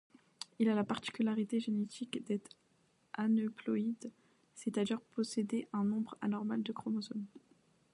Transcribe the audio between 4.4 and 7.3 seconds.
c'est-à-dire posséder un nombre anormal de chromosomes.